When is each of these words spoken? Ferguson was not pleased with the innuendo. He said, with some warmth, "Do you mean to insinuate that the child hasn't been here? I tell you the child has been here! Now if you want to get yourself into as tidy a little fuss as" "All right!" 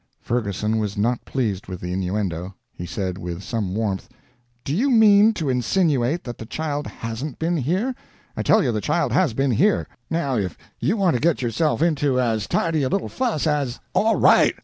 Ferguson 0.19 0.79
was 0.79 0.97
not 0.97 1.25
pleased 1.25 1.67
with 1.67 1.79
the 1.79 1.93
innuendo. 1.93 2.55
He 2.73 2.87
said, 2.87 3.19
with 3.19 3.43
some 3.43 3.75
warmth, 3.75 4.09
"Do 4.63 4.73
you 4.75 4.89
mean 4.89 5.31
to 5.35 5.47
insinuate 5.47 6.23
that 6.23 6.39
the 6.39 6.45
child 6.47 6.87
hasn't 6.87 7.37
been 7.37 7.55
here? 7.57 7.93
I 8.35 8.41
tell 8.41 8.63
you 8.63 8.71
the 8.71 8.81
child 8.81 9.11
has 9.11 9.35
been 9.35 9.51
here! 9.51 9.85
Now 10.09 10.37
if 10.37 10.57
you 10.79 10.97
want 10.97 11.13
to 11.17 11.21
get 11.21 11.43
yourself 11.43 11.83
into 11.83 12.19
as 12.19 12.47
tidy 12.47 12.81
a 12.81 12.89
little 12.89 13.09
fuss 13.09 13.45
as" 13.45 13.79
"All 13.93 14.15
right!" 14.15 14.55